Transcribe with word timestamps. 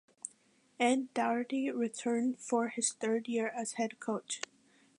Ed 0.79 1.13
Doherty 1.13 1.69
returned 1.69 2.39
for 2.39 2.69
his 2.69 2.91
third 2.91 3.27
year 3.27 3.49
as 3.49 3.73
head 3.73 3.99
coach. 3.99 4.41